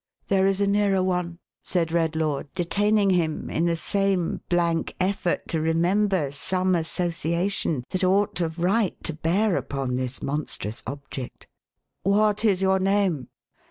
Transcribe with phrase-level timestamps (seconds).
[0.29, 5.61] There is a nearer one," said Redlaw, detaining him, in the same blank effort to
[5.61, 11.45] remember some association that ought, of right, to bear upon this monstrous object.
[12.01, 13.27] "What is your name?"